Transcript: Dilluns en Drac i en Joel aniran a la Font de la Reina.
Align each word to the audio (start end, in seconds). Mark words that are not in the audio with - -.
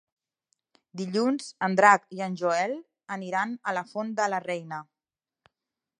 Dilluns 1.01 1.49
en 1.67 1.75
Drac 1.81 2.07
i 2.19 2.23
en 2.29 2.37
Joel 2.41 2.75
aniran 3.19 3.55
a 3.73 3.77
la 3.79 3.87
Font 3.93 4.13
de 4.21 4.31
la 4.35 4.41
Reina. 4.51 4.85